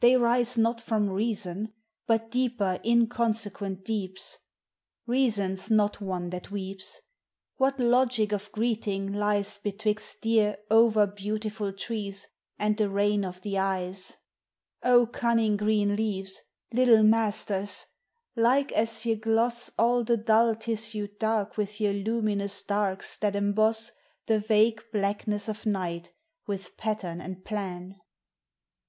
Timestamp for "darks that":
22.64-23.36